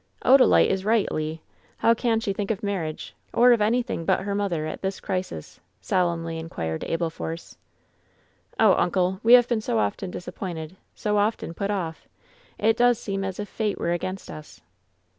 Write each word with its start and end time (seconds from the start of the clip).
"Odalite 0.25 0.69
is 0.71 0.83
right, 0.83 1.07
Le 1.11 1.21
1 1.27 1.39
How 1.77 1.93
can 1.93 2.19
she 2.19 2.33
think 2.33 2.49
of 2.49 2.63
marriage, 2.63 3.13
or 3.35 3.51
of 3.51 3.61
anything 3.61 4.03
but 4.03 4.21
her 4.21 4.33
mother 4.33 4.65
at 4.65 4.81
this 4.81 4.99
crisis?" 4.99 5.59
solemnly 5.79 6.39
inquired 6.39 6.83
Abel 6.85 7.11
Force. 7.11 7.55
"Oh, 8.59 8.73
imcle, 8.79 9.19
we 9.21 9.33
have 9.33 9.47
been 9.47 9.61
so 9.61 9.77
often 9.77 10.09
disappointed, 10.09 10.75
so 10.95 11.19
often 11.19 11.53
put 11.53 11.69
off 11.69 12.07
1 12.57 12.69
It 12.69 12.77
does 12.77 12.97
seem 12.99 13.23
as 13.23 13.39
if 13.39 13.47
fate 13.47 13.77
were 13.77 13.91
against 13.91 14.31
us!" 14.31 14.61